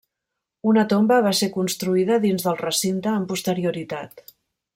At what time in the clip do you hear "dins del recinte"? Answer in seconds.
2.25-3.13